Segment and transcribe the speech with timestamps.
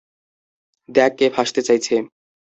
[0.89, 1.95] দেখ কে ফাঁসতে চাইছে।